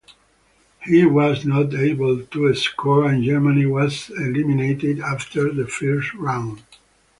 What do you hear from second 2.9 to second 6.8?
and Germany was eliminated after the first round.